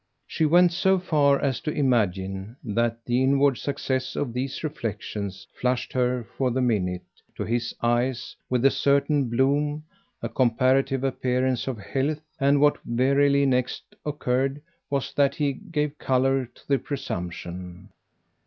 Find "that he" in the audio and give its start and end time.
15.13-15.53